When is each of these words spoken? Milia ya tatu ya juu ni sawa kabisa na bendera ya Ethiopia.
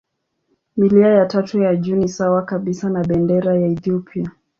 Milia 0.77 1.07
ya 1.07 1.25
tatu 1.25 1.61
ya 1.61 1.75
juu 1.75 1.95
ni 1.95 2.09
sawa 2.09 2.41
kabisa 2.45 2.89
na 2.89 3.03
bendera 3.03 3.55
ya 3.59 3.67
Ethiopia. 3.67 4.31